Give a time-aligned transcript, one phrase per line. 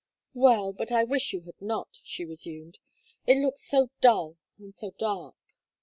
[0.33, 2.79] "Well, but I wish you had not," she resumed,
[3.27, 5.37] "it looks so dull and so dark."